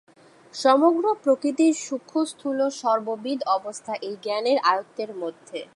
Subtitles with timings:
[0.53, 5.59] সমগ্র প্রকৃতির সূক্ষ্ম স্থূল সর্ববিধ অবস্থা এই জ্ঞানের আয়ত্তের মধ্যে।